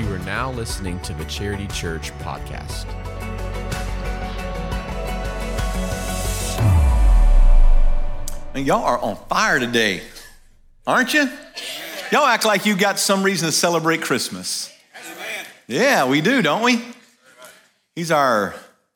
[0.00, 2.86] You are now listening to the Charity Church podcast.
[8.54, 10.00] And y'all are on fire today,
[10.86, 11.28] aren't you?
[12.10, 14.72] Y'all act like you got some reason to celebrate Christmas.
[15.66, 16.82] Yeah, we do, don't we?
[17.94, 18.54] He's our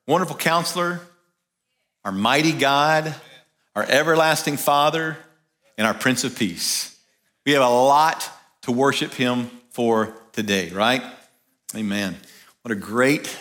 [0.09, 1.03] wonderful counselor,
[2.03, 3.15] our mighty God,
[3.77, 5.19] our everlasting Father,
[5.77, 6.99] and our Prince of Peace.
[7.45, 8.31] We have a lot
[8.63, 11.03] to worship Him for today, right?
[11.77, 12.17] Amen.
[12.63, 13.39] What a great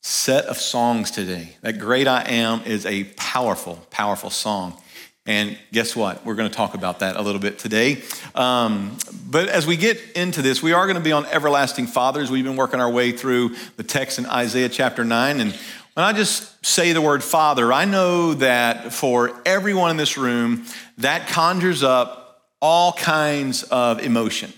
[0.00, 1.56] set of songs today.
[1.60, 4.80] That Great I Am is a powerful, powerful song.
[5.26, 6.24] And guess what?
[6.24, 8.02] We're going to talk about that a little bit today.
[8.34, 8.96] Um,
[9.28, 12.30] but as we get into this, we are going to be on Everlasting Fathers.
[12.30, 15.40] We've been working our way through the text in Isaiah chapter 9.
[15.40, 15.52] And
[15.94, 20.64] when I just say the word Father, I know that for everyone in this room,
[20.98, 24.52] that conjures up all kinds of emotion.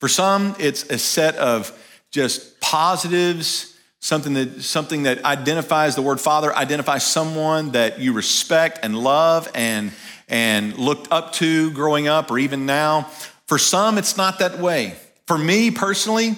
[0.00, 1.72] For some, it's a set of
[2.10, 8.80] just positives, something that, something that identifies the word father, identifies someone that you respect
[8.82, 9.92] and love and,
[10.28, 13.02] and looked up to growing up or even now.
[13.46, 14.94] For some, it's not that way.
[15.26, 16.36] For me personally,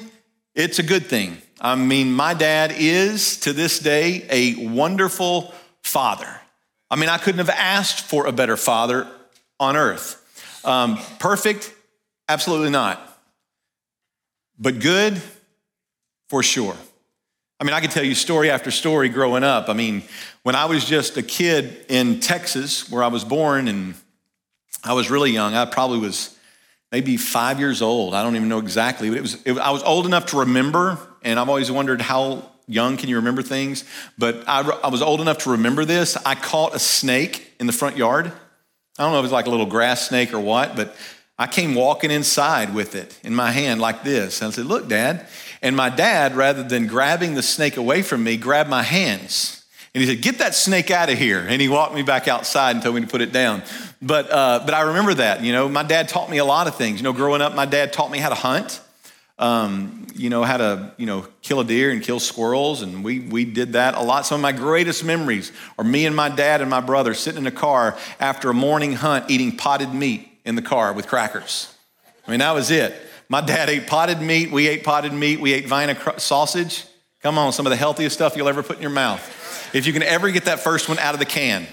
[0.54, 1.38] it's a good thing.
[1.60, 6.28] I mean, my dad is to this day a wonderful father.
[6.90, 9.06] I mean, I couldn't have asked for a better father
[9.60, 10.16] on earth.
[10.64, 11.72] Um, perfect?
[12.28, 13.09] Absolutely not.
[14.61, 15.20] But good?
[16.28, 16.77] For sure.
[17.58, 19.69] I mean, I could tell you story after story growing up.
[19.69, 20.03] I mean,
[20.44, 23.94] when I was just a kid in Texas, where I was born, and
[24.84, 26.36] I was really young, I probably was
[26.92, 28.14] maybe five years old.
[28.14, 30.98] I don't even know exactly, but it was, it, I was old enough to remember,
[31.22, 33.84] and I've always wondered how young can you remember things.
[34.16, 36.16] But I, I was old enough to remember this.
[36.25, 38.33] I caught a snake in the front yard.
[38.98, 40.97] I don't know if it was like a little grass snake or what, but
[41.41, 44.42] I came walking inside with it in my hand like this.
[44.42, 45.27] And I said, Look, Dad.
[45.62, 49.64] And my dad, rather than grabbing the snake away from me, grabbed my hands.
[49.94, 51.41] And he said, Get that snake out of here.
[51.41, 53.62] And he walked me back outside and told me to put it down.
[54.03, 55.42] But, uh, but I remember that.
[55.42, 57.00] You know, my dad taught me a lot of things.
[57.00, 58.78] You know, growing up, my dad taught me how to hunt.
[59.38, 62.82] Um, you know, how to, you know, kill a deer and kill squirrels.
[62.82, 64.26] And we, we did that a lot.
[64.26, 67.44] Some of my greatest memories are me and my dad and my brother sitting in
[67.44, 71.74] the car after a morning hunt eating potted meat in the car with crackers.
[72.26, 72.94] I mean, that was it.
[73.28, 74.50] My dad ate potted meat.
[74.50, 75.40] We ate potted meat.
[75.40, 76.84] We ate Vienna sausage.
[77.22, 79.20] Come on, some of the healthiest stuff you'll ever put in your mouth.
[79.74, 81.66] If you can ever get that first one out of the can,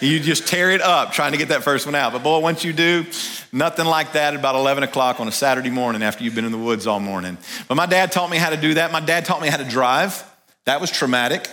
[0.00, 2.12] you just tear it up trying to get that first one out.
[2.12, 3.06] But boy, once you do,
[3.52, 6.52] nothing like that at about 11 o'clock on a Saturday morning after you've been in
[6.52, 7.38] the woods all morning.
[7.68, 8.90] But my dad taught me how to do that.
[8.90, 10.24] My dad taught me how to drive.
[10.64, 11.48] That was traumatic.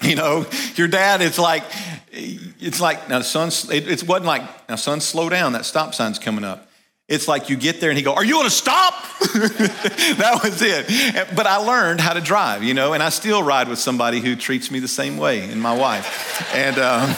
[0.08, 0.46] You know,
[0.76, 1.62] your dad, it's like,
[2.10, 5.52] it's like, now, son, it, it wasn't like, now, son, slow down.
[5.52, 6.70] That stop sign's coming up.
[7.10, 11.34] It's like you get there and he go, "Are you to stop?" that was it.
[11.34, 14.36] But I learned how to drive, you know, and I still ride with somebody who
[14.36, 16.54] treats me the same way, and my wife.
[16.54, 17.16] And um,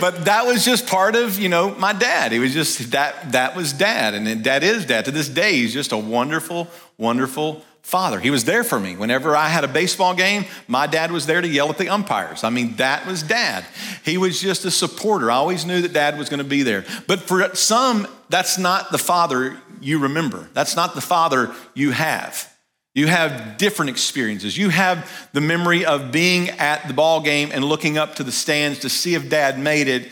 [0.00, 2.32] but that was just part of, you know, my dad.
[2.32, 3.30] He was just that.
[3.30, 5.52] That was dad, and dad is dad to this day.
[5.52, 6.66] He's just a wonderful,
[6.98, 8.20] wonderful father.
[8.20, 8.96] He was there for me.
[8.96, 12.44] Whenever I had a baseball game, my dad was there to yell at the umpires.
[12.44, 13.64] I mean, that was dad.
[14.04, 15.30] He was just a supporter.
[15.30, 16.84] I always knew that dad was going to be there.
[17.06, 20.48] But for some, that's not the father you remember.
[20.52, 22.46] That's not the father you have.
[22.94, 24.58] You have different experiences.
[24.58, 28.32] You have the memory of being at the ball game and looking up to the
[28.32, 30.08] stands to see if dad made it.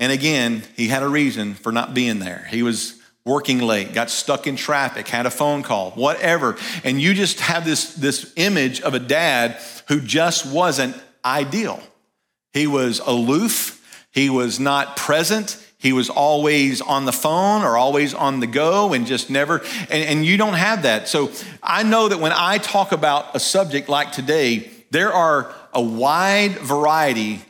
[0.00, 2.46] And again, he had a reason for not being there.
[2.50, 2.97] He was
[3.28, 6.56] working late, got stuck in traffic, had a phone call, whatever.
[6.82, 11.80] And you just have this, this image of a dad who just wasn't ideal.
[12.52, 13.74] He was aloof,
[14.10, 15.64] he was not present.
[15.80, 20.02] He was always on the phone or always on the go and just never, and,
[20.10, 21.06] and you don't have that.
[21.06, 21.30] So
[21.62, 26.58] I know that when I talk about a subject like today, there are a wide
[26.58, 27.42] variety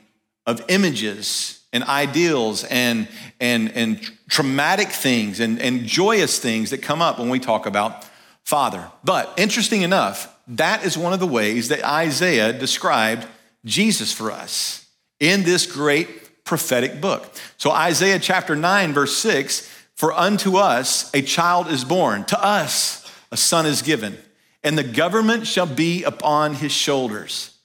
[0.44, 3.08] of images and ideals and,
[3.40, 8.04] and, and traumatic things and, and joyous things that come up when we talk about
[8.44, 8.90] Father.
[9.04, 13.26] But interesting enough, that is one of the ways that Isaiah described
[13.64, 14.86] Jesus for us
[15.20, 17.30] in this great prophetic book.
[17.58, 23.10] So, Isaiah chapter 9, verse 6 For unto us a child is born, to us
[23.30, 24.16] a son is given,
[24.62, 27.58] and the government shall be upon his shoulders,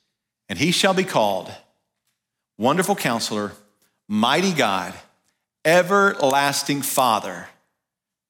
[0.50, 1.52] and he shall be called
[2.58, 3.54] Wonderful Counselor
[4.08, 4.94] mighty God,
[5.66, 7.48] everlasting Father,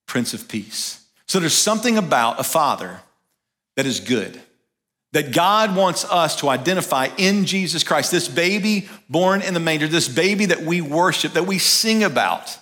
[0.07, 1.05] Prince of Peace.
[1.27, 3.01] So there's something about a father
[3.75, 4.39] that is good,
[5.13, 9.87] that God wants us to identify in Jesus Christ, this baby born in the manger,
[9.87, 12.57] this baby that we worship, that we sing about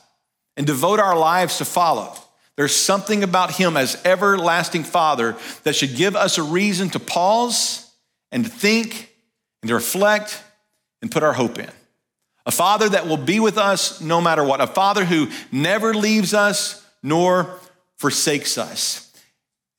[0.56, 2.14] and devote our lives to follow.
[2.58, 7.90] There's something about him as everlasting Father that should give us a reason to pause
[8.32, 9.14] and to think
[9.62, 10.44] and to reflect
[11.02, 11.70] and put our hope in.
[12.46, 14.62] A Father that will be with us no matter what.
[14.62, 17.60] A Father who never leaves us nor
[17.98, 19.08] forsakes us.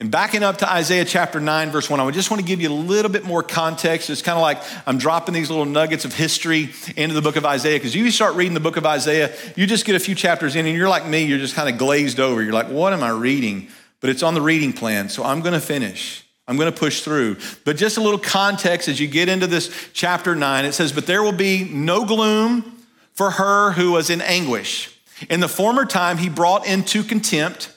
[0.03, 2.69] And backing up to Isaiah chapter 9, verse 1, I just want to give you
[2.69, 4.11] a little bit more context.
[4.11, 7.47] It's kind of like I'm dropping these little nuggets of history into the book of
[7.47, 10.56] Isaiah because you start reading the book of Isaiah, you just get a few chapters
[10.56, 12.43] in and you're like me, you're just kind of glazed over.
[12.43, 13.69] You're like, what am I reading?
[14.00, 16.26] But it's on the reading plan, so I'm going to finish.
[16.52, 17.38] I'm going to push through.
[17.64, 21.06] But just a little context as you get into this chapter 9, it says, But
[21.06, 22.84] there will be no gloom
[23.14, 24.94] for her who was in anguish.
[25.31, 27.72] In the former time, he brought into contempt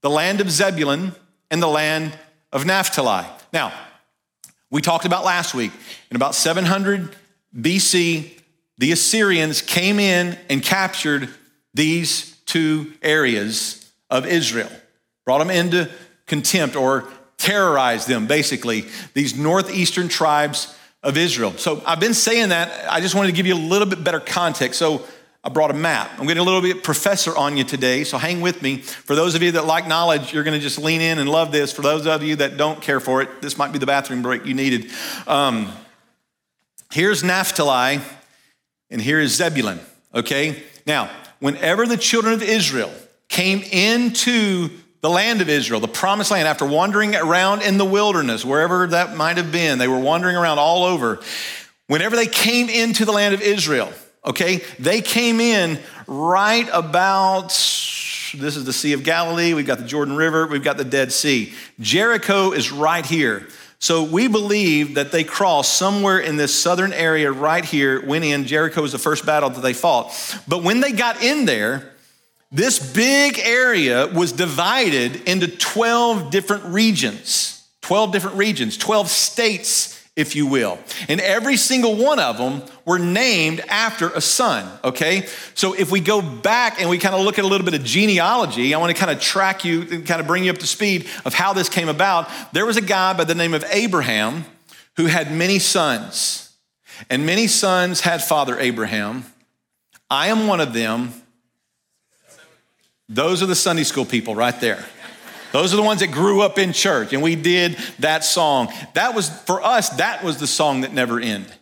[0.00, 1.14] the land of Zebulun
[1.50, 2.18] and the land
[2.50, 3.26] of Naphtali.
[3.52, 3.74] Now,
[4.70, 5.72] we talked about last week,
[6.10, 7.14] in about 700
[7.54, 8.40] BC,
[8.78, 11.28] the Assyrians came in and captured
[11.74, 14.70] these two areas of Israel,
[15.26, 15.90] brought them into
[16.26, 17.04] contempt or
[17.46, 21.52] terrorized them, basically, these northeastern tribes of Israel.
[21.52, 22.90] So I've been saying that.
[22.90, 24.80] I just wanted to give you a little bit better context.
[24.80, 25.06] So
[25.44, 26.10] I brought a map.
[26.18, 28.78] I'm getting a little bit professor on you today, so hang with me.
[28.78, 31.52] For those of you that like knowledge, you're going to just lean in and love
[31.52, 31.72] this.
[31.72, 34.44] For those of you that don't care for it, this might be the bathroom break
[34.44, 34.90] you needed.
[35.28, 35.70] Um,
[36.90, 38.00] here's Naphtali,
[38.90, 39.78] and here is Zebulun,
[40.12, 40.64] okay?
[40.84, 42.92] Now, whenever the children of Israel
[43.28, 44.70] came into
[45.06, 49.14] the land of Israel, the promised land, after wandering around in the wilderness, wherever that
[49.14, 51.20] might have been, they were wandering around all over.
[51.86, 53.92] Whenever they came into the land of Israel,
[54.24, 54.64] okay?
[54.80, 60.16] They came in right about, this is the Sea of Galilee, we've got the Jordan
[60.16, 61.54] River, we've got the Dead Sea.
[61.78, 63.46] Jericho is right here.
[63.78, 68.44] So we believe that they crossed somewhere in this southern area right here, went in.
[68.44, 70.12] Jericho was the first battle that they fought.
[70.48, 71.92] But when they got in there,
[72.56, 80.34] this big area was divided into 12 different regions, 12 different regions, 12 states if
[80.34, 80.78] you will.
[81.08, 85.26] And every single one of them were named after a son, okay?
[85.54, 87.84] So if we go back and we kind of look at a little bit of
[87.84, 90.66] genealogy, I want to kind of track you and kind of bring you up to
[90.66, 92.30] speed of how this came about.
[92.52, 94.46] There was a guy by the name of Abraham
[94.96, 96.56] who had many sons,
[97.10, 99.26] and many sons had father Abraham.
[100.10, 101.12] I am one of them.
[103.08, 104.84] Those are the Sunday school people right there.
[105.52, 108.68] Those are the ones that grew up in church, and we did that song.
[108.94, 111.52] That was, for us, that was the song that never ended.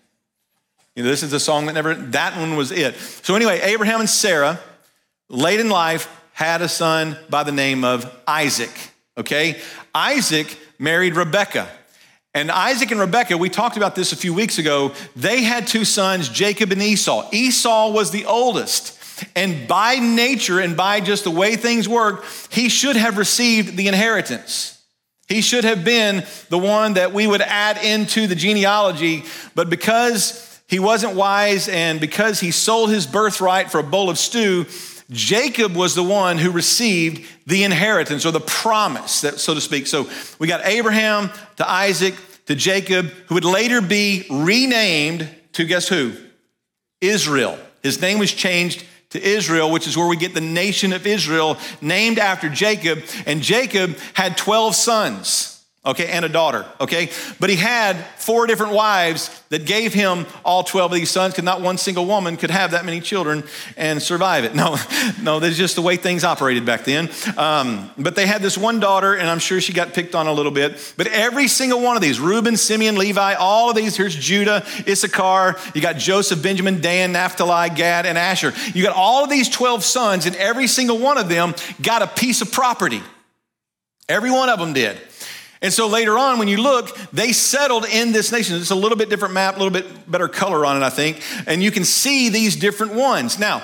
[0.96, 2.96] You know, this is the song that never, that one was it.
[2.96, 4.58] So, anyway, Abraham and Sarah,
[5.28, 8.70] late in life, had a son by the name of Isaac.
[9.18, 9.60] Okay?
[9.94, 11.68] Isaac married Rebekah.
[12.32, 15.84] And Isaac and Rebekah, we talked about this a few weeks ago, they had two
[15.84, 17.28] sons, Jacob and Esau.
[17.32, 18.98] Esau was the oldest.
[19.34, 23.88] And by nature and by just the way things work, he should have received the
[23.88, 24.82] inheritance.
[25.28, 29.24] He should have been the one that we would add into the genealogy,
[29.54, 34.18] but because he wasn't wise and because he sold his birthright for a bowl of
[34.18, 34.66] stew,
[35.10, 39.86] Jacob was the one who received the inheritance or the promise, that, so to speak.
[39.86, 42.14] So we got Abraham to Isaac
[42.46, 46.12] to Jacob, who would later be renamed to guess who?
[47.00, 47.58] Israel.
[47.82, 51.56] His name was changed to Israel, which is where we get the nation of Israel,
[51.80, 53.02] named after Jacob.
[53.26, 55.53] And Jacob had 12 sons
[55.86, 57.10] okay, and a daughter, okay?
[57.38, 61.44] But he had four different wives that gave him all 12 of these sons, because
[61.44, 63.44] not one single woman could have that many children
[63.76, 64.52] and survive it.
[64.64, 64.78] No,
[65.20, 67.10] no, that's just the way things operated back then.
[67.36, 70.32] Um, but they had this one daughter, and I'm sure she got picked on a
[70.32, 70.94] little bit.
[70.96, 75.56] But every single one of these, Reuben, Simeon, Levi, all of these, here's Judah, Issachar,
[75.74, 78.54] you got Joseph, Benjamin, Dan, Naphtali, Gad, and Asher.
[78.72, 82.06] You got all of these 12 sons, and every single one of them got a
[82.06, 83.02] piece of property.
[84.08, 84.98] Every one of them did.
[85.64, 88.56] And so later on, when you look, they settled in this nation.
[88.56, 91.22] It's a little bit different map, a little bit better color on it, I think.
[91.46, 93.38] And you can see these different ones.
[93.38, 93.62] Now,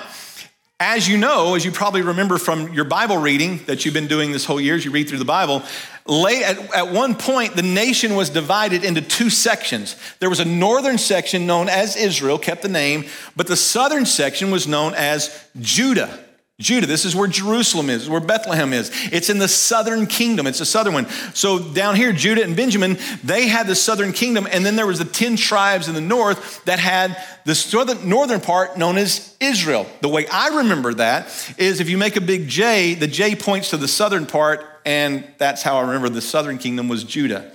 [0.79, 4.31] as you know, as you probably remember from your Bible reading that you've been doing
[4.31, 5.61] this whole year as you read through the Bible,
[6.07, 9.95] late, at, at one point, the nation was divided into two sections.
[10.17, 13.05] There was a northern section known as Israel, kept the name,
[13.35, 16.19] but the southern section was known as Judah.
[16.61, 18.91] Judah, this is where Jerusalem is, where Bethlehem is.
[19.11, 20.47] It's in the southern kingdom.
[20.47, 21.09] It's the southern one.
[21.33, 24.99] So down here, Judah and Benjamin, they had the southern kingdom, and then there was
[24.99, 29.87] the 10 tribes in the north that had the southern, northern part known as Israel.
[30.01, 31.25] The way I remember that
[31.57, 35.27] is if you make a big J, the J points to the southern part, and
[35.37, 37.51] that's how I remember the southern kingdom was Judah.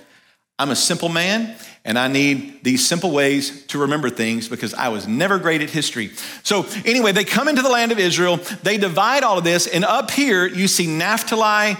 [0.59, 1.55] I'm a simple man
[1.87, 5.69] and I need these simple ways to remember things because I was never great at
[5.69, 6.11] history.
[6.43, 9.85] So, anyway, they come into the land of Israel, they divide all of this, and
[9.85, 11.77] up here you see Naphtali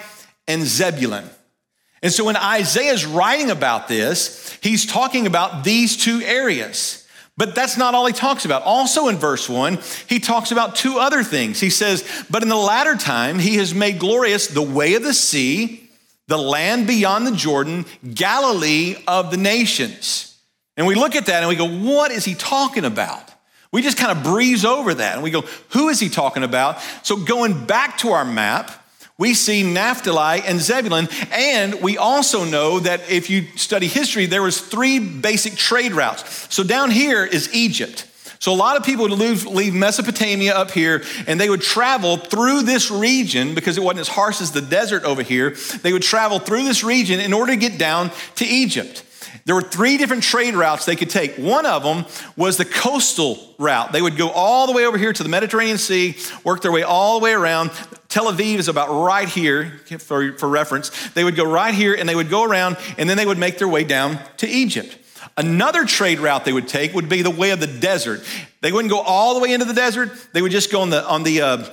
[0.47, 1.25] and Zebulun.
[2.01, 7.05] And so, when Isaiah is writing about this, he's talking about these two areas.
[7.35, 8.63] But that's not all he talks about.
[8.63, 11.59] Also in verse 1, he talks about two other things.
[11.59, 15.13] He says, But in the latter time, he has made glorious the way of the
[15.13, 15.86] sea
[16.27, 20.37] the land beyond the Jordan, Galilee of the nations.
[20.75, 23.33] And we look at that and we go, what is he talking about?
[23.71, 26.79] We just kind of breeze over that and we go, who is he talking about?
[27.03, 28.71] So going back to our map,
[29.17, 34.43] we see Naphtali and Zebulun, and we also know that if you study history, there
[34.43, 36.53] was three basic trade routes.
[36.53, 38.05] So down here is Egypt.
[38.47, 42.61] So a lot of people would leave, Mesopotamia up here and they would travel through
[42.61, 45.57] this region because it wasn't as harsh as the desert over here.
[45.81, 49.03] They would travel through this region in order to get down to Egypt.
[49.43, 51.35] There were three different trade routes they could take.
[51.35, 52.05] One of them
[52.37, 53.91] was the coastal route.
[53.91, 56.83] They would go all the way over here to the Mediterranean Sea, work their way
[56.83, 57.71] all the way around.
[58.07, 61.09] Tel Aviv is about right here for, for reference.
[61.09, 63.57] They would go right here and they would go around and then they would make
[63.57, 64.97] their way down to Egypt.
[65.35, 68.23] Another trade route they would take would be the way of the desert.
[68.61, 70.11] They wouldn't go all the way into the desert.
[70.33, 71.63] They would just go on the, on the uh,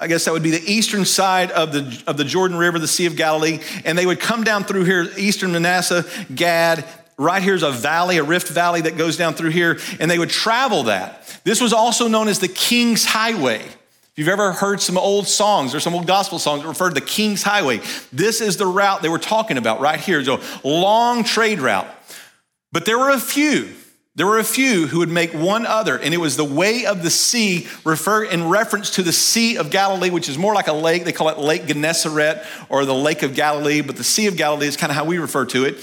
[0.00, 2.88] I guess that would be the eastern side of the, of the Jordan River, the
[2.88, 3.60] Sea of Galilee.
[3.84, 6.86] And they would come down through here, eastern Manasseh, Gad.
[7.18, 9.78] Right here's a valley, a rift valley that goes down through here.
[10.00, 11.40] And they would travel that.
[11.44, 13.58] This was also known as the King's Highway.
[13.60, 16.94] If you've ever heard some old songs or some old gospel songs that refer to
[16.94, 20.20] the King's Highway, this is the route they were talking about right here.
[20.20, 21.86] It's a long trade route.
[22.72, 23.68] But there were a few,
[24.14, 27.02] there were a few who would make one other, and it was the way of
[27.02, 30.72] the sea, refer in reference to the Sea of Galilee, which is more like a
[30.72, 31.04] lake.
[31.04, 34.66] They call it Lake Gennesaret or the Lake of Galilee, but the Sea of Galilee
[34.66, 35.78] is kind of how we refer to it.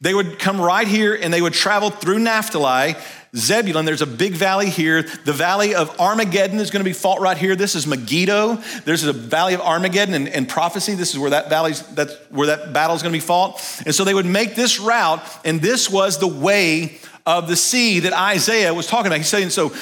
[0.00, 2.94] They would come right here and they would travel through Naphtali,
[3.36, 3.84] Zebulun.
[3.84, 5.02] There's a big valley here.
[5.02, 7.56] The valley of Armageddon is going to be fought right here.
[7.56, 8.56] This is Megiddo.
[8.84, 10.94] There's a valley of Armageddon and, and prophecy.
[10.94, 13.60] This is where that valley's that's where that battle is going to be fought.
[13.84, 18.00] And so they would make this route, and this was the way of the sea
[18.00, 19.18] that Isaiah was talking about.
[19.18, 19.74] He's saying, so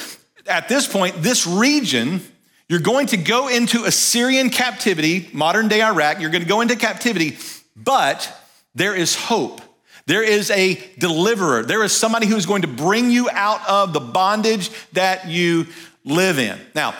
[0.45, 2.21] at this point, this region,
[2.67, 6.19] you're going to go into Assyrian captivity, modern day Iraq.
[6.19, 7.37] You're going to go into captivity,
[7.75, 8.29] but
[8.75, 9.61] there is hope.
[10.07, 11.63] There is a deliverer.
[11.63, 15.67] There is somebody who's going to bring you out of the bondage that you
[16.05, 16.57] live in.
[16.73, 16.95] Now,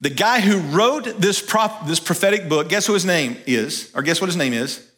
[0.00, 3.92] the guy who wrote this, prop, this prophetic book, guess who his name is?
[3.94, 4.90] Or guess what his name is?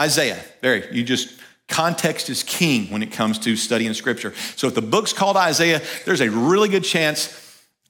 [0.00, 0.40] Isaiah.
[0.60, 4.32] There, you just, context is king when it comes to studying scripture.
[4.54, 7.26] So if the book's called Isaiah, there's a really good chance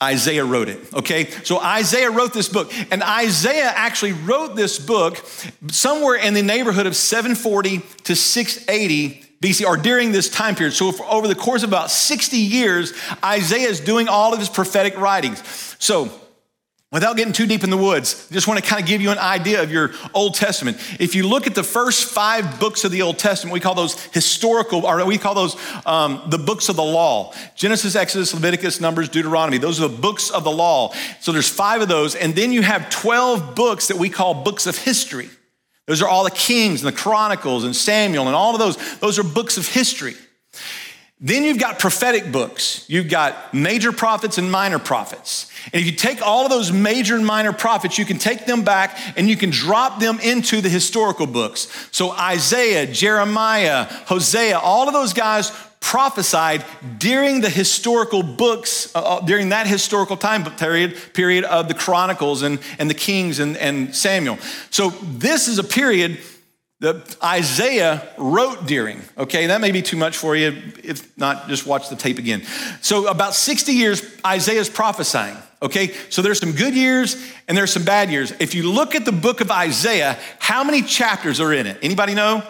[0.03, 1.29] Isaiah wrote it, okay?
[1.45, 5.23] So Isaiah wrote this book, and Isaiah actually wrote this book
[5.71, 10.73] somewhere in the neighborhood of 740 to 680 BC, or during this time period.
[10.73, 12.93] So over the course of about 60 years,
[13.25, 15.43] Isaiah is doing all of his prophetic writings.
[15.79, 16.11] So
[16.93, 19.13] Without getting too deep in the woods, I just want to kind of give you
[19.13, 20.77] an idea of your Old Testament.
[20.99, 24.03] If you look at the first five books of the Old Testament, we call those
[24.07, 25.57] historical, or we call those
[25.87, 29.59] um, the books of the law Genesis, Exodus, Leviticus, Numbers, Deuteronomy.
[29.59, 30.93] Those are the books of the law.
[31.21, 32.17] So there's five of those.
[32.17, 35.31] And then you have 12 books that we call books of history.
[35.87, 38.99] Those are all the Kings and the Chronicles and Samuel and all of those.
[38.99, 40.15] Those are books of history.
[41.23, 42.87] Then you've got prophetic books.
[42.89, 45.51] You've got major prophets and minor prophets.
[45.67, 48.65] And if you take all of those major and minor prophets, you can take them
[48.65, 51.69] back and you can drop them into the historical books.
[51.91, 56.65] So Isaiah, Jeremiah, Hosea, all of those guys prophesied
[56.99, 62.41] during the historical books, uh, uh during that historical time period, period of the Chronicles
[62.41, 64.39] and, and the Kings and, and Samuel.
[64.71, 66.19] So this is a period
[66.81, 69.03] that Isaiah wrote during.
[69.17, 70.49] Okay, that may be too much for you.
[70.83, 72.43] If not, just watch the tape again.
[72.81, 75.37] So, about 60 years, Isaiah's prophesying.
[75.63, 78.33] Okay, so there's some good years and there's some bad years.
[78.41, 81.77] If you look at the book of Isaiah, how many chapters are in it?
[81.83, 82.43] Anybody know?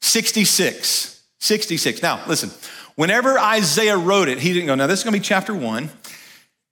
[0.00, 1.22] 66.
[1.40, 2.02] 66.
[2.02, 2.50] Now, listen,
[2.94, 5.90] whenever Isaiah wrote it, he didn't go, now this is gonna be chapter one, and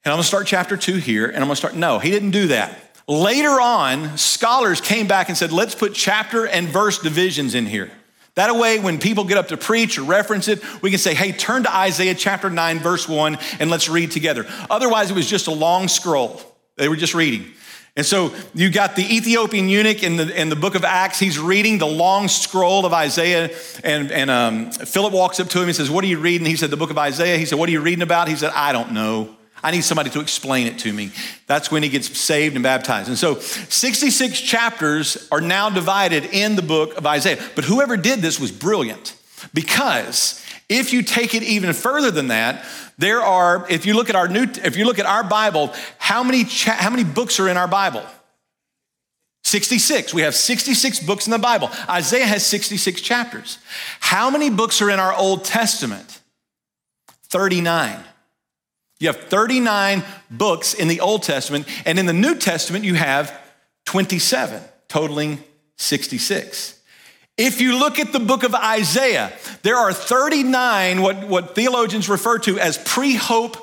[0.06, 1.76] I'm gonna start chapter two here, and I'm gonna start.
[1.76, 2.91] No, he didn't do that.
[3.08, 7.90] Later on, scholars came back and said, let's put chapter and verse divisions in here.
[8.34, 11.32] That way, when people get up to preach or reference it, we can say, hey,
[11.32, 14.46] turn to Isaiah chapter 9, verse 1, and let's read together.
[14.70, 16.40] Otherwise, it was just a long scroll.
[16.76, 17.52] They were just reading.
[17.94, 21.18] And so you got the Ethiopian eunuch in the, in the book of Acts.
[21.18, 23.50] He's reading the long scroll of Isaiah.
[23.84, 26.46] And, and um, Philip walks up to him and says, What are you reading?
[26.46, 27.36] He said, The book of Isaiah.
[27.36, 28.28] He said, What are you reading about?
[28.28, 29.36] He said, I don't know.
[29.62, 31.12] I need somebody to explain it to me.
[31.46, 33.08] That's when he gets saved and baptized.
[33.08, 37.42] And so 66 chapters are now divided in the book of Isaiah.
[37.54, 39.16] But whoever did this was brilliant
[39.54, 42.64] because if you take it even further than that,
[42.98, 46.22] there are, if you look at our new, if you look at our Bible, how
[46.22, 48.04] many, cha- how many books are in our Bible?
[49.44, 50.14] 66.
[50.14, 51.70] We have 66 books in the Bible.
[51.88, 53.58] Isaiah has 66 chapters.
[54.00, 56.20] How many books are in our Old Testament?
[57.28, 58.04] 39.
[59.02, 63.36] You have 39 books in the Old Testament, and in the New Testament, you have
[63.86, 65.42] 27, totaling
[65.76, 66.80] 66.
[67.36, 69.32] If you look at the book of Isaiah,
[69.62, 73.56] there are 39 what, what theologians refer to as pre hope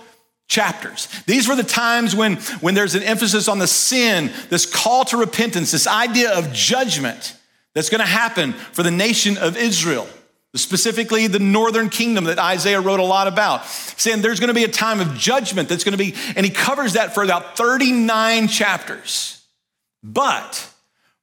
[0.50, 1.08] chapters.
[1.26, 5.16] These were the times when, when there's an emphasis on the sin, this call to
[5.16, 7.38] repentance, this idea of judgment
[7.74, 10.10] that's going to happen for the nation of Israel.
[10.56, 14.64] Specifically, the northern kingdom that Isaiah wrote a lot about, saying there's going to be
[14.64, 18.48] a time of judgment that's going to be, and he covers that for about 39
[18.48, 19.46] chapters.
[20.02, 20.68] But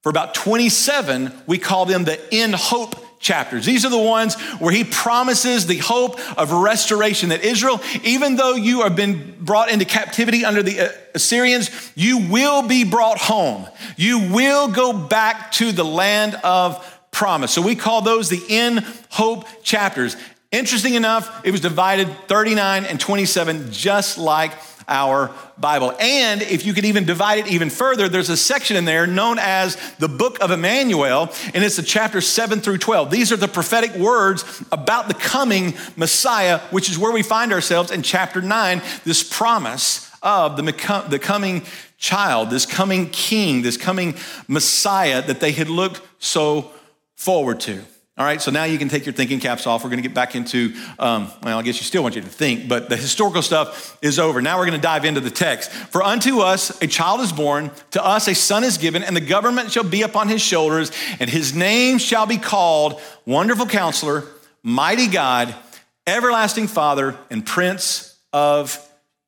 [0.03, 3.67] for about 27, we call them the in hope chapters.
[3.67, 8.55] These are the ones where he promises the hope of restoration that Israel, even though
[8.55, 13.67] you have been brought into captivity under the uh, Assyrians, you will be brought home.
[13.97, 17.51] You will go back to the land of promise.
[17.51, 20.19] So we call those the in hope chapters.
[20.53, 24.53] Interesting enough, it was divided 39 and 27, just like
[24.87, 25.95] our Bible.
[25.99, 29.39] And if you could even divide it even further, there's a section in there known
[29.41, 33.11] as the Book of Emmanuel, and it's the chapter 7 through 12.
[33.11, 37.91] These are the prophetic words about the coming Messiah, which is where we find ourselves
[37.91, 41.65] in chapter 9, this promise of the, the coming
[41.97, 44.15] child, this coming king, this coming
[44.49, 46.73] Messiah that they had looked so
[47.17, 47.83] forward to.
[48.19, 49.85] All right, so now you can take your thinking caps off.
[49.85, 52.29] We're going to get back into, um, well, I guess you still want you to
[52.29, 54.41] think, but the historical stuff is over.
[54.41, 55.71] Now we're going to dive into the text.
[55.71, 59.21] For unto us a child is born, to us a son is given, and the
[59.21, 64.25] government shall be upon his shoulders, and his name shall be called Wonderful Counselor,
[64.63, 65.55] Mighty God,
[66.07, 68.83] Everlasting Father, and Prince of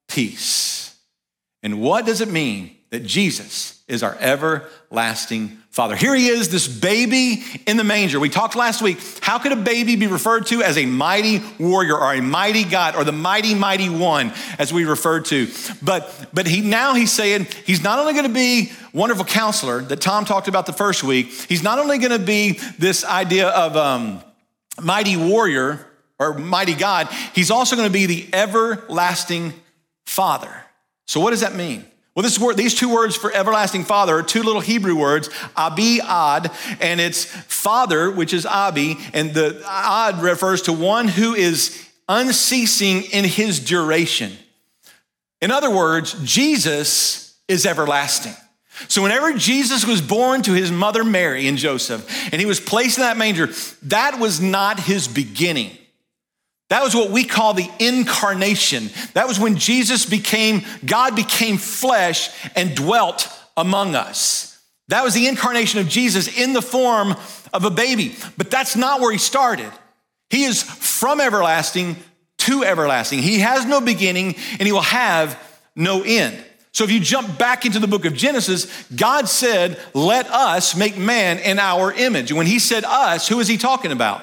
[0.08, 0.96] Peace.
[1.62, 5.94] And what does it mean that Jesus is our everlasting Father.
[5.94, 8.18] Here he is, this baby in the manger.
[8.18, 8.98] We talked last week.
[9.20, 12.96] How could a baby be referred to as a mighty warrior or a mighty God
[12.96, 15.48] or the mighty, mighty one, as we referred to?
[15.80, 20.00] But, but he, now he's saying he's not only going to be wonderful counselor that
[20.00, 23.76] Tom talked about the first week, he's not only going to be this idea of
[23.76, 24.20] um,
[24.82, 25.86] mighty warrior
[26.18, 29.54] or mighty God, he's also going to be the everlasting
[30.06, 30.52] Father.
[31.06, 31.84] So, what does that mean?
[32.18, 36.00] Well, this word, these two words for everlasting father are two little Hebrew words, abi
[36.00, 36.50] ad,
[36.80, 43.02] and it's father, which is abi, and the ad refers to one who is unceasing
[43.02, 44.32] in his duration.
[45.40, 48.34] In other words, Jesus is everlasting.
[48.88, 52.98] So, whenever Jesus was born to his mother Mary and Joseph, and he was placed
[52.98, 53.50] in that manger,
[53.84, 55.70] that was not his beginning.
[56.68, 58.90] That was what we call the incarnation.
[59.14, 64.60] That was when Jesus became, God became flesh and dwelt among us.
[64.88, 67.14] That was the incarnation of Jesus in the form
[67.52, 68.14] of a baby.
[68.36, 69.70] But that's not where he started.
[70.30, 71.96] He is from everlasting
[72.38, 73.20] to everlasting.
[73.20, 75.42] He has no beginning and he will have
[75.74, 76.36] no end.
[76.72, 80.96] So if you jump back into the book of Genesis, God said, Let us make
[80.96, 82.32] man in our image.
[82.32, 84.22] When he said us, who is he talking about?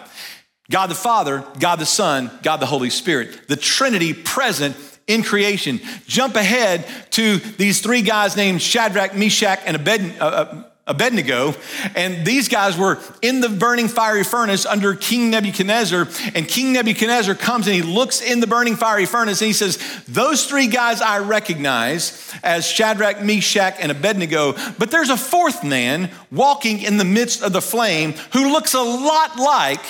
[0.69, 3.47] God the Father, God the Son, God the Holy Spirit.
[3.47, 4.75] The Trinity present
[5.07, 5.79] in creation.
[6.07, 11.53] Jump ahead to these three guys named Shadrach, Meshach, and uh, uh, Abednego.
[11.95, 16.07] And these guys were in the burning fiery furnace under King Nebuchadnezzar.
[16.33, 19.77] And King Nebuchadnezzar comes and he looks in the burning fiery furnace and he says,
[20.07, 24.55] Those three guys I recognize as Shadrach, Meshach, and Abednego.
[24.79, 28.81] But there's a fourth man walking in the midst of the flame who looks a
[28.81, 29.81] lot like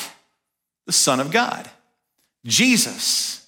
[0.86, 1.70] the Son of God,
[2.46, 3.46] Jesus.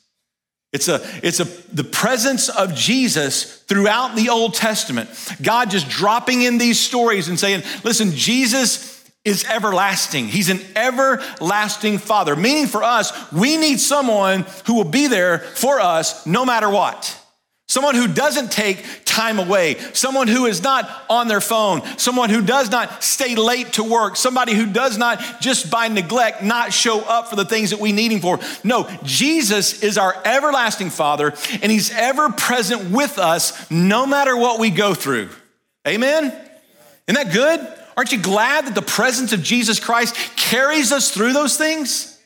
[0.74, 5.10] It's a, it's a, the presence of Jesus throughout the Old Testament.
[5.42, 10.28] God just dropping in these stories and saying, listen, Jesus is everlasting.
[10.28, 15.80] He's an everlasting Father, meaning for us, we need someone who will be there for
[15.80, 17.18] us no matter what.
[17.70, 22.42] Someone who doesn't take time away, someone who is not on their phone, someone who
[22.42, 27.02] does not stay late to work, somebody who does not just by neglect not show
[27.02, 28.40] up for the things that we need him for.
[28.64, 34.62] No, Jesus is our everlasting Father and he's ever present with us no matter what
[34.62, 35.30] we go through.
[35.86, 36.26] Amen?
[37.08, 37.68] Isn't that good?
[37.98, 42.17] Aren't you glad that the presence of Jesus Christ carries us through those things?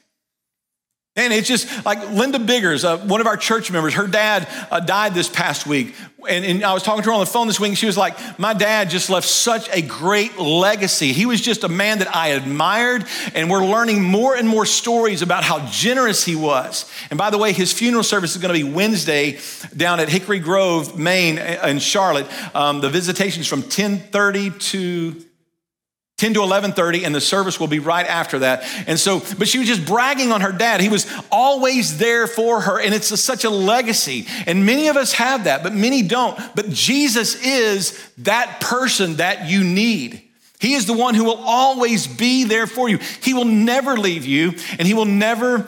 [1.17, 4.79] And it's just like Linda Biggers, uh, one of our church members, her dad uh,
[4.79, 5.93] died this past week.
[6.29, 7.97] And, and, I was talking to her on the phone this week, and she was
[7.97, 11.11] like, My dad just left such a great legacy.
[11.11, 15.21] He was just a man that I admired, and we're learning more and more stories
[15.21, 16.89] about how generous he was.
[17.09, 19.39] And by the way, his funeral service is going to be Wednesday
[19.75, 22.27] down at Hickory Grove, Maine, in Charlotte.
[22.55, 25.25] Um, the visitation's from 1030 to
[26.21, 28.63] 10 to 11:30 and the service will be right after that.
[28.85, 30.79] And so but she was just bragging on her dad.
[30.79, 34.27] He was always there for her and it's a, such a legacy.
[34.45, 36.39] And many of us have that, but many don't.
[36.55, 40.21] But Jesus is that person that you need.
[40.59, 42.99] He is the one who will always be there for you.
[43.23, 45.67] He will never leave you and he will never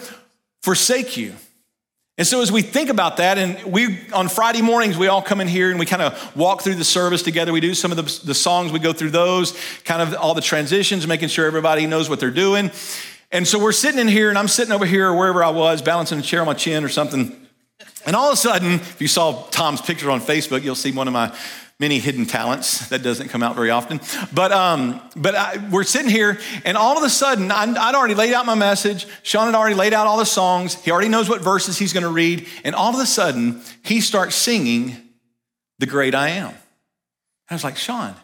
[0.61, 1.33] forsake you.
[2.15, 5.41] And so, as we think about that, and we on Friday mornings, we all come
[5.41, 7.51] in here and we kind of walk through the service together.
[7.51, 10.41] We do some of the, the songs, we go through those, kind of all the
[10.41, 12.69] transitions, making sure everybody knows what they're doing.
[13.31, 16.19] And so, we're sitting in here, and I'm sitting over here, wherever I was, balancing
[16.19, 17.35] a chair on my chin or something.
[18.05, 21.07] And all of a sudden, if you saw Tom's picture on Facebook, you'll see one
[21.07, 21.35] of my
[21.79, 22.87] many hidden talents.
[22.89, 23.99] That doesn't come out very often.
[24.33, 28.15] But, um, but I, we're sitting here, and all of a sudden, I, I'd already
[28.15, 29.07] laid out my message.
[29.23, 30.75] Sean had already laid out all the songs.
[30.83, 32.47] He already knows what verses he's going to read.
[32.63, 34.97] And all of a sudden, he starts singing,
[35.79, 36.53] The Great I Am.
[37.49, 38.15] I was like, Sean,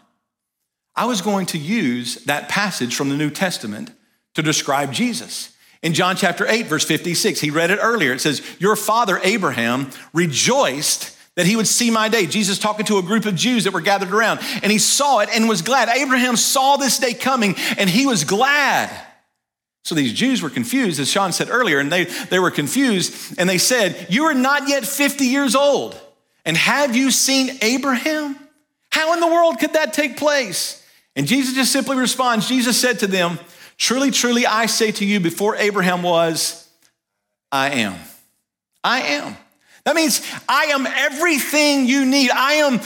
[0.96, 3.90] I was going to use that passage from the New Testament
[4.34, 5.54] to describe Jesus.
[5.82, 8.12] In John chapter 8, verse 56, he read it earlier.
[8.12, 12.26] It says, Your father Abraham rejoiced that he would see my day.
[12.26, 15.30] Jesus talking to a group of Jews that were gathered around, and he saw it
[15.32, 15.88] and was glad.
[15.88, 18.90] Abraham saw this day coming, and he was glad.
[19.82, 23.48] So these Jews were confused, as Sean said earlier, and they, they were confused, and
[23.48, 25.98] they said, You are not yet 50 years old,
[26.44, 28.36] and have you seen Abraham?
[28.92, 30.86] How in the world could that take place?
[31.16, 33.38] And Jesus just simply responds Jesus said to them,
[33.78, 36.68] Truly, truly, I say to you, before Abraham was,
[37.50, 37.94] I am.
[38.84, 39.38] I am.
[39.84, 42.30] That means I am everything you need.
[42.30, 42.80] I am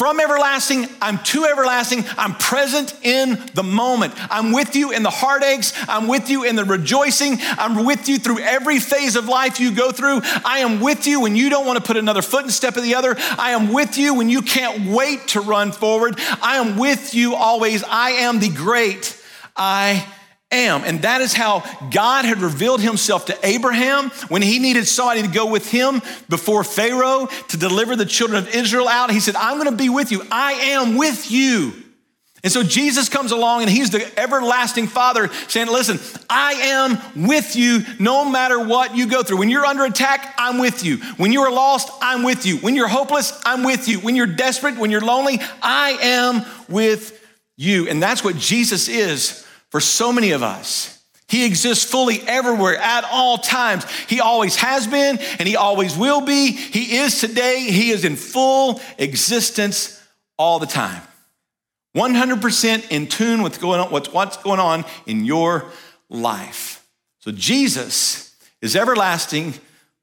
[0.00, 2.04] from everlasting, I'm to everlasting.
[2.16, 4.14] I'm present in the moment.
[4.32, 5.74] I'm with you in the heartaches.
[5.88, 7.36] I'm with you in the rejoicing.
[7.40, 10.22] I'm with you through every phase of life you go through.
[10.42, 12.82] I am with you when you don't want to put another foot in step of
[12.82, 13.14] the other.
[13.18, 16.18] I am with you when you can't wait to run forward.
[16.40, 17.84] I am with you always.
[17.84, 19.20] I am the great
[19.54, 20.06] I
[20.52, 20.82] am.
[20.84, 21.60] And that is how
[21.90, 26.64] God had revealed himself to Abraham when he needed somebody to go with him before
[26.64, 29.10] Pharaoh to deliver the children of Israel out.
[29.10, 30.22] He said, I'm going to be with you.
[30.30, 31.72] I am with you.
[32.42, 35.98] And so Jesus comes along and he's the everlasting Father saying, Listen,
[36.30, 39.36] I am with you no matter what you go through.
[39.36, 40.96] When you're under attack, I'm with you.
[41.18, 42.56] When you are lost, I'm with you.
[42.56, 44.00] When you're hopeless, I'm with you.
[44.00, 47.22] When you're desperate, when you're lonely, I am with
[47.58, 47.88] you.
[47.88, 50.98] And that's what Jesus is for so many of us.
[51.28, 53.84] He exists fully everywhere at all times.
[54.08, 56.50] He always has been and he always will be.
[56.50, 57.66] He is today.
[57.70, 60.02] He is in full existence
[60.36, 61.02] all the time.
[61.96, 65.70] 100% in tune with going on, what's going on in your
[66.08, 66.84] life.
[67.20, 69.54] So Jesus is everlasting,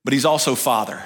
[0.04, 1.04] but he's also Father.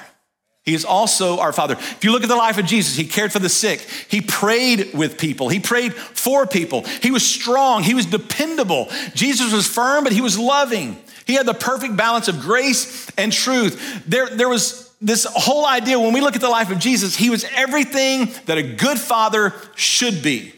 [0.64, 1.74] He is also our Father.
[1.74, 3.80] If you look at the life of Jesus, he cared for the sick.
[4.08, 5.48] He prayed with people.
[5.48, 6.82] He prayed for people.
[6.82, 7.82] He was strong.
[7.82, 8.88] He was dependable.
[9.14, 10.96] Jesus was firm, but he was loving.
[11.26, 14.04] He had the perfect balance of grace and truth.
[14.06, 17.28] There, there was this whole idea when we look at the life of Jesus, he
[17.28, 20.54] was everything that a good father should be.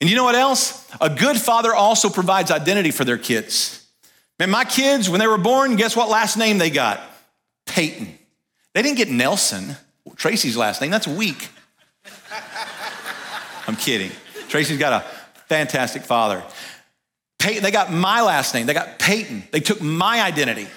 [0.00, 0.88] And you know what else?
[1.00, 3.86] A good father also provides identity for their kids.
[4.40, 7.00] Man, my kids, when they were born, guess what last name they got?
[7.66, 8.18] Peyton.
[8.74, 9.76] They didn't get Nelson,
[10.16, 10.90] Tracy's last name.
[10.90, 11.48] That's weak.
[13.66, 14.10] I'm kidding.
[14.48, 15.06] Tracy's got a
[15.46, 16.42] fantastic father.
[17.38, 18.66] They got my last name.
[18.66, 19.44] They got Peyton.
[19.50, 20.68] They took my identity.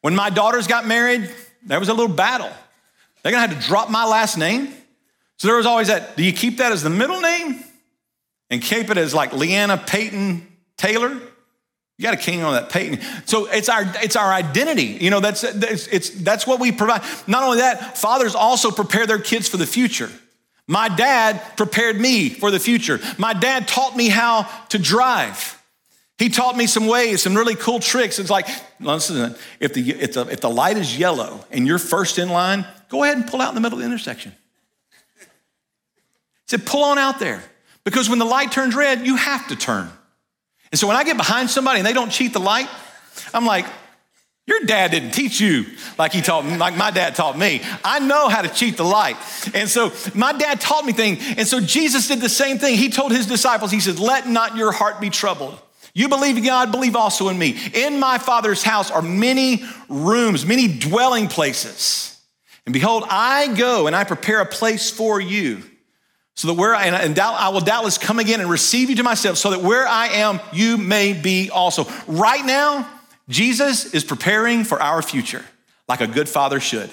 [0.00, 1.30] When my daughters got married,
[1.64, 2.50] there was a little battle.
[3.22, 4.74] They're gonna have to drop my last name.
[5.38, 7.62] So there was always that do you keep that as the middle name
[8.50, 11.20] and keep it as like Leanna Peyton Taylor?
[12.02, 12.98] You got a king on that Peyton.
[13.26, 14.98] So it's our it's our identity.
[15.00, 17.02] You know, that's it's, it's that's what we provide.
[17.28, 20.10] Not only that, fathers also prepare their kids for the future.
[20.66, 22.98] My dad prepared me for the future.
[23.18, 25.62] My dad taught me how to drive.
[26.18, 28.18] He taught me some ways, some really cool tricks.
[28.18, 28.48] It's like,
[28.80, 32.66] listen, if the, if the, if the light is yellow and you're first in line,
[32.88, 34.32] go ahead and pull out in the middle of the intersection.
[35.20, 35.26] He
[36.48, 37.44] said, pull on out there.
[37.84, 39.88] Because when the light turns red, you have to turn.
[40.72, 42.68] And so when I get behind somebody and they don't cheat the light,
[43.32, 43.66] I'm like,
[44.46, 45.66] your dad didn't teach you
[45.98, 47.62] like he taught like my dad taught me.
[47.84, 49.16] I know how to cheat the light.
[49.54, 51.22] And so my dad taught me things.
[51.36, 52.76] And so Jesus did the same thing.
[52.76, 55.60] He told his disciples, he said, let not your heart be troubled.
[55.94, 57.56] You believe in God, believe also in me.
[57.74, 62.20] In my Father's house are many rooms, many dwelling places.
[62.64, 65.62] And behold, I go and I prepare a place for you.
[66.34, 69.36] So that where I, and I will doubtless come again and receive you to myself,
[69.36, 71.86] so that where I am, you may be also.
[72.06, 72.88] Right now,
[73.28, 75.44] Jesus is preparing for our future
[75.88, 76.90] like a good father should.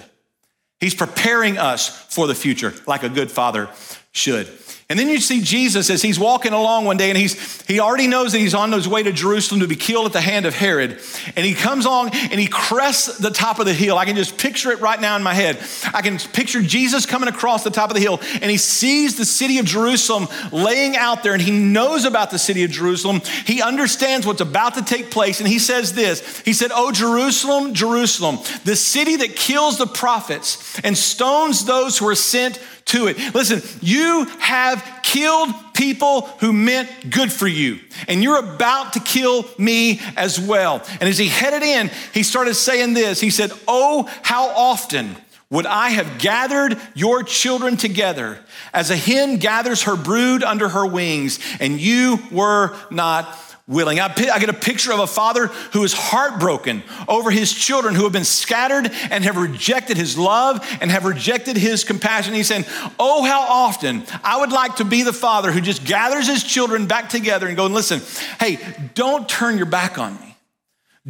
[0.79, 3.69] He's preparing us for the future like a good father
[4.11, 4.47] should.
[4.91, 8.07] And then you see Jesus as he's walking along one day and he's, he already
[8.07, 10.55] knows that he's on his way to Jerusalem to be killed at the hand of
[10.55, 10.99] Herod.
[11.35, 13.99] And he comes along and he crests the top of the hill.
[13.99, 15.59] I can just picture it right now in my head.
[15.93, 19.25] I can picture Jesus coming across the top of the hill and he sees the
[19.25, 23.21] city of Jerusalem laying out there and he knows about the city of Jerusalem.
[23.45, 26.39] He understands what's about to take place and he says this.
[26.39, 32.07] He said, Oh, Jerusalem, Jerusalem, the city that kills the prophets and stones those who
[32.07, 33.17] are sent to it.
[33.35, 34.78] Listen, you have
[35.09, 40.83] killed people who meant good for you, and you're about to kill me as well.
[40.99, 45.15] And as he headed in, he started saying this He said, Oh, how often
[45.49, 48.39] would I have gathered your children together
[48.71, 53.35] as a hen gathers her brood under her wings, and you were not
[53.69, 53.99] willing.
[53.99, 58.03] I, I, get a picture of a father who is heartbroken over his children who
[58.03, 62.33] have been scattered and have rejected his love and have rejected his compassion.
[62.33, 62.65] He's saying,
[62.99, 66.87] Oh, how often I would like to be the father who just gathers his children
[66.87, 68.01] back together and go, Listen,
[68.39, 68.57] hey,
[68.95, 70.35] don't turn your back on me.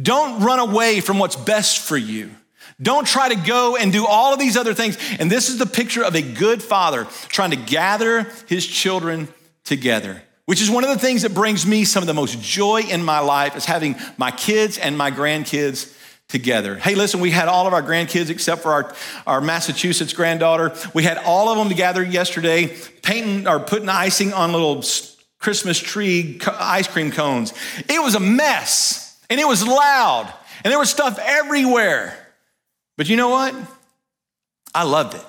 [0.00, 2.30] Don't run away from what's best for you.
[2.80, 4.98] Don't try to go and do all of these other things.
[5.18, 9.28] And this is the picture of a good father trying to gather his children
[9.64, 12.80] together which is one of the things that brings me some of the most joy
[12.80, 16.74] in my life is having my kids and my grandkids together.
[16.74, 18.94] Hey, listen, we had all of our grandkids except for our,
[19.28, 20.74] our Massachusetts granddaughter.
[20.92, 24.82] We had all of them together yesterday, painting or putting icing on little
[25.38, 27.54] Christmas tree ice cream cones.
[27.88, 30.34] It was a mess and it was loud
[30.64, 32.18] and there was stuff everywhere.
[32.96, 33.54] But you know what?
[34.74, 35.24] I loved it.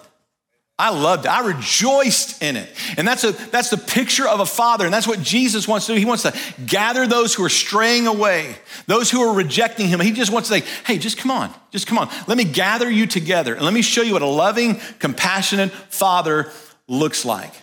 [0.81, 1.29] I loved it.
[1.29, 2.67] I rejoiced in it.
[2.97, 4.85] And that's, a, that's the picture of a father.
[4.85, 5.99] And that's what Jesus wants to do.
[5.99, 6.33] He wants to
[6.65, 8.55] gather those who are straying away,
[8.87, 9.99] those who are rejecting him.
[9.99, 11.53] He just wants to say, hey, just come on.
[11.69, 12.09] Just come on.
[12.25, 13.53] Let me gather you together.
[13.53, 16.51] And let me show you what a loving, compassionate father
[16.87, 17.53] looks like.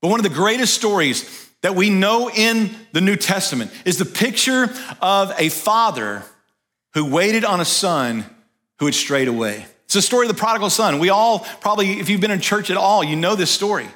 [0.00, 4.04] But one of the greatest stories that we know in the New Testament is the
[4.04, 6.22] picture of a father
[6.94, 8.24] who waited on a son
[8.78, 9.66] who had strayed away.
[9.88, 10.98] It's the story of the prodigal son.
[10.98, 13.88] We all probably, if you've been in church at all, you know this story.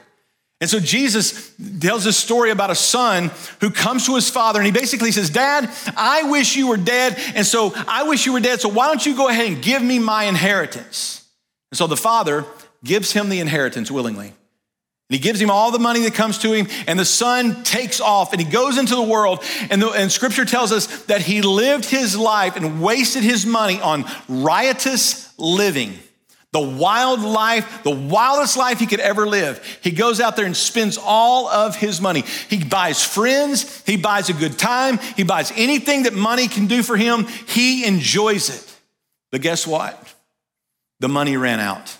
[0.58, 4.64] And so Jesus tells this story about a son who comes to his father and
[4.64, 7.18] he basically says, Dad, I wish you were dead.
[7.34, 8.62] And so I wish you were dead.
[8.62, 11.28] So why don't you go ahead and give me my inheritance?
[11.70, 12.46] And so the father
[12.82, 14.32] gives him the inheritance willingly.
[15.12, 18.00] And he gives him all the money that comes to him, and the son takes
[18.00, 19.44] off and he goes into the world.
[19.68, 23.78] And, the, and scripture tells us that he lived his life and wasted his money
[23.78, 25.98] on riotous living.
[26.52, 29.62] The wild life, the wildest life he could ever live.
[29.82, 32.24] He goes out there and spends all of his money.
[32.48, 36.82] He buys friends, he buys a good time, he buys anything that money can do
[36.82, 37.26] for him.
[37.48, 38.74] He enjoys it.
[39.30, 40.02] But guess what?
[41.00, 41.98] The money ran out.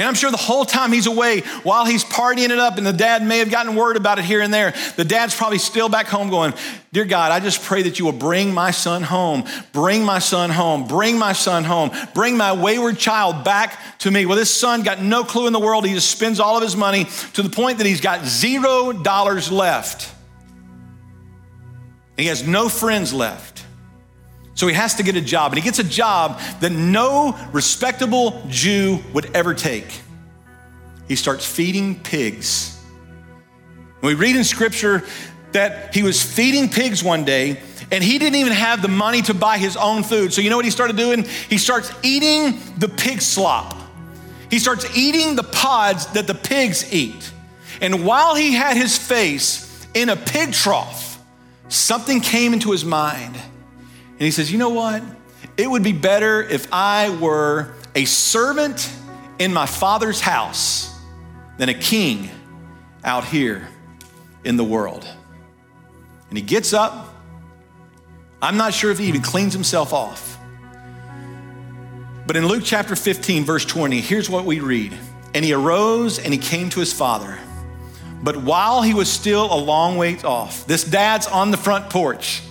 [0.00, 2.92] And I'm sure the whole time he's away, while he's partying it up, and the
[2.92, 6.06] dad may have gotten word about it here and there, the dad's probably still back
[6.06, 6.54] home going,
[6.90, 10.48] Dear God, I just pray that you will bring my son home, bring my son
[10.48, 14.24] home, bring my son home, bring my wayward child back to me.
[14.24, 15.84] Well, this son got no clue in the world.
[15.84, 19.52] He just spends all of his money to the point that he's got zero dollars
[19.52, 20.10] left.
[22.16, 23.66] He has no friends left.
[24.60, 28.42] So he has to get a job, and he gets a job that no respectable
[28.48, 30.02] Jew would ever take.
[31.08, 32.78] He starts feeding pigs.
[34.02, 35.02] We read in scripture
[35.52, 37.58] that he was feeding pigs one day,
[37.90, 40.30] and he didn't even have the money to buy his own food.
[40.30, 41.24] So, you know what he started doing?
[41.48, 43.74] He starts eating the pig slop.
[44.50, 47.32] He starts eating the pods that the pigs eat.
[47.80, 51.18] And while he had his face in a pig trough,
[51.70, 53.38] something came into his mind.
[54.20, 55.02] And he says, You know what?
[55.56, 58.92] It would be better if I were a servant
[59.38, 60.94] in my father's house
[61.56, 62.30] than a king
[63.02, 63.66] out here
[64.44, 65.08] in the world.
[66.28, 67.14] And he gets up.
[68.42, 70.38] I'm not sure if he even cleans himself off.
[72.26, 74.94] But in Luke chapter 15, verse 20, here's what we read.
[75.34, 77.38] And he arose and he came to his father.
[78.22, 82.42] But while he was still a long ways off, this dad's on the front porch.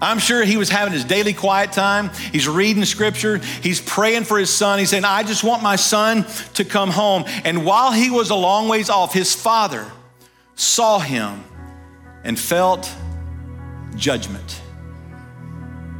[0.00, 2.10] I'm sure he was having his daily quiet time.
[2.32, 3.38] He's reading scripture.
[3.38, 4.78] He's praying for his son.
[4.78, 7.24] He's saying, I just want my son to come home.
[7.44, 9.90] And while he was a long ways off, his father
[10.54, 11.44] saw him
[12.22, 12.92] and felt
[13.96, 14.60] judgment.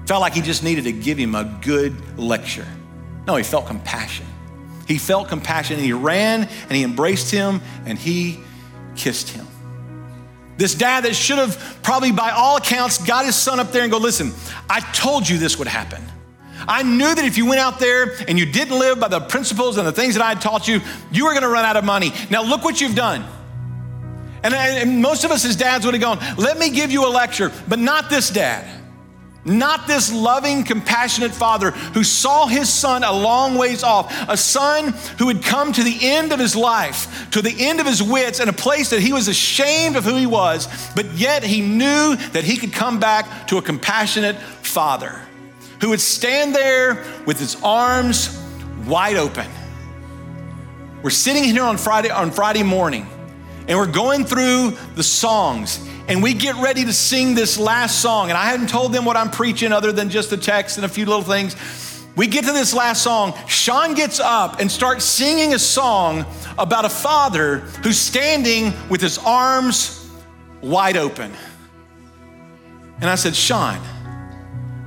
[0.07, 2.67] Felt like he just needed to give him a good lecture.
[3.27, 4.27] No, he felt compassion.
[4.87, 8.41] He felt compassion and he ran and he embraced him and he
[8.97, 9.47] kissed him.
[10.59, 13.93] This dad that should have probably, by all accounts, got his son up there and
[13.93, 14.33] go, Listen,
[14.69, 16.03] I told you this would happen.
[16.67, 19.79] I knew that if you went out there and you didn't live by the principles
[19.79, 20.81] and the things that I had taught you,
[21.13, 22.13] you were going to run out of money.
[22.29, 23.25] Now, look what you've done.
[24.43, 27.11] And, and, most of us as dads would have gone, Let me give you a
[27.11, 28.78] lecture, but not this dad.
[29.49, 34.93] Not this loving, compassionate father who saw his son a long ways off, a son
[35.19, 38.41] who had come to the end of his life, to the end of his wits,
[38.41, 42.17] in a place that he was ashamed of who he was, but yet he knew
[42.33, 45.21] that he could come back to a compassionate father
[45.81, 48.39] who would stand there with his arms
[48.87, 49.47] wide open.
[51.03, 53.07] We're sitting here on Friday, on Friday morning,
[53.69, 55.79] and we're going through the songs,
[56.09, 58.31] and we get ready to sing this last song.
[58.31, 60.89] And I hadn't told them what I'm preaching other than just the text and a
[60.89, 61.55] few little things.
[62.17, 63.35] We get to this last song.
[63.47, 66.25] Sean gets up and starts singing a song
[66.59, 70.11] about a father who's standing with his arms
[70.63, 71.33] wide open.
[73.01, 73.79] And I said, Sean,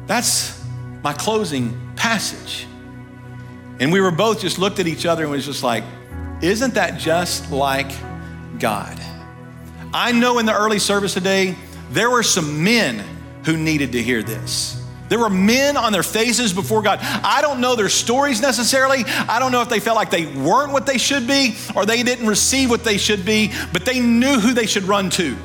[0.08, 0.62] that's
[1.04, 2.68] my closing passage.
[3.80, 5.84] And we were both just looked at each other and was just like,
[6.42, 7.92] isn't that just like
[8.60, 9.00] God?
[9.94, 11.56] I know in the early service today,
[11.92, 13.04] there were some men
[13.46, 14.82] who needed to hear this.
[15.10, 17.00] There were men on their faces before God.
[17.02, 19.04] I don't know their stories necessarily.
[19.06, 22.02] I don't know if they felt like they weren't what they should be or they
[22.02, 25.36] didn't receive what they should be, but they knew who they should run to.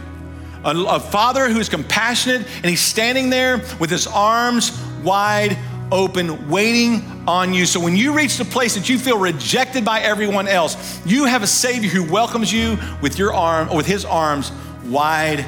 [0.62, 4.70] A, a father who is compassionate and he's standing there with his arms
[5.02, 5.58] wide
[5.92, 7.66] open, waiting on you.
[7.66, 11.42] So when you reach the place that you feel rejected by everyone else, you have
[11.42, 14.52] a Savior who welcomes you with your arm, with his arms
[14.84, 15.44] wide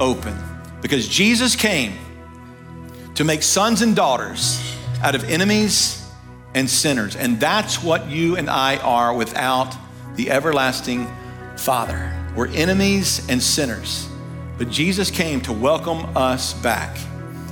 [0.00, 0.36] open.
[0.80, 1.94] Because Jesus came
[3.14, 6.04] to make sons and daughters out of enemies
[6.54, 7.16] and sinners.
[7.16, 9.74] And that's what you and I are without
[10.16, 11.06] the everlasting
[11.56, 12.12] Father.
[12.36, 14.08] We're enemies and sinners.
[14.58, 16.96] But Jesus came to welcome us back.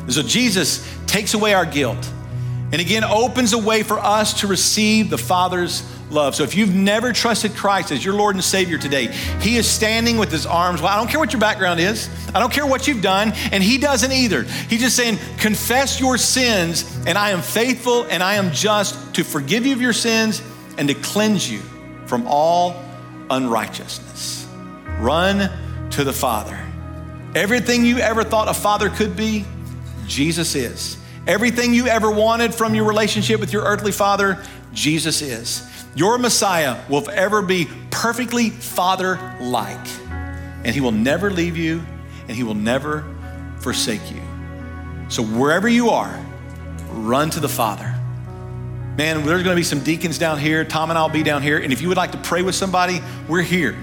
[0.03, 2.11] And so Jesus takes away our guilt
[2.73, 6.35] and again opens a way for us to receive the Father's love.
[6.35, 9.09] So if you've never trusted Christ as your Lord and Savior today,
[9.41, 10.81] He is standing with His arms.
[10.81, 13.63] Well, I don't care what your background is, I don't care what you've done, and
[13.63, 14.45] He doesn't either.
[14.45, 19.23] He's just saying, confess your sins, and I am faithful and I am just to
[19.23, 20.43] forgive you of your sins
[20.79, 21.61] and to cleanse you
[22.07, 22.83] from all
[23.29, 24.49] unrighteousness.
[24.99, 25.51] Run
[25.91, 26.59] to the Father.
[27.35, 29.45] Everything you ever thought a father could be,
[30.07, 30.97] Jesus is.
[31.27, 35.69] Everything you ever wanted from your relationship with your earthly father, Jesus is.
[35.95, 39.87] Your Messiah will ever be perfectly father like,
[40.65, 41.83] and he will never leave you
[42.27, 43.05] and he will never
[43.61, 44.21] forsake you.
[45.09, 46.19] So, wherever you are,
[46.91, 47.95] run to the Father.
[48.97, 50.65] Man, there's gonna be some deacons down here.
[50.65, 51.59] Tom and I'll be down here.
[51.59, 53.77] And if you would like to pray with somebody, we're here.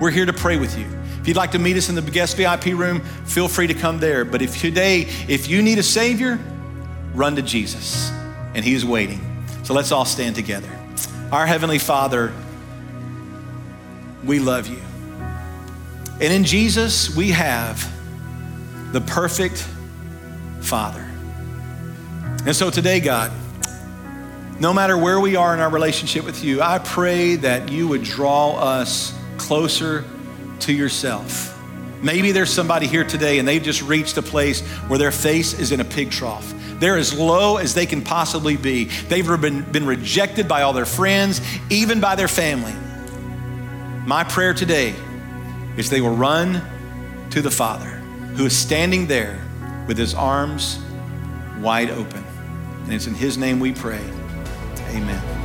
[0.00, 0.86] We're here to pray with you.
[1.20, 3.98] If you'd like to meet us in the guest VIP room, feel free to come
[3.98, 4.24] there.
[4.24, 6.38] But if today, if you need a Savior,
[7.16, 8.10] run to Jesus,
[8.54, 9.20] and He's waiting.
[9.64, 10.70] So let's all stand together.
[11.32, 12.32] Our Heavenly Father,
[14.24, 14.80] we love you.
[16.20, 17.92] And in Jesus, we have
[18.92, 19.66] the perfect
[20.60, 21.02] Father.
[22.46, 23.32] And so today, God,
[24.60, 28.02] no matter where we are in our relationship with you, I pray that you would
[28.02, 30.04] draw us closer
[30.60, 31.52] to yourself.
[32.02, 35.72] Maybe there's somebody here today and they've just reached a place where their face is
[35.72, 36.54] in a pig trough.
[36.78, 38.84] They're as low as they can possibly be.
[38.84, 42.74] They've been, been rejected by all their friends, even by their family.
[44.06, 44.94] My prayer today
[45.76, 46.62] is they will run
[47.30, 47.96] to the Father
[48.36, 49.42] who is standing there
[49.86, 50.78] with his arms
[51.58, 52.24] wide open.
[52.84, 54.04] And it's in his name we pray.
[54.90, 55.35] Amen.